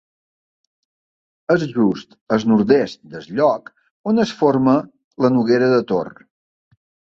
[1.55, 3.71] És just al nord-est del lloc
[4.13, 4.77] on es forma
[5.27, 6.13] la Noguera de Tor.